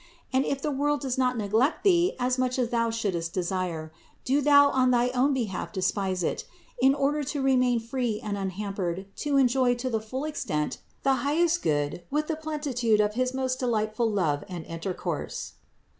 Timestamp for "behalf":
5.31-5.71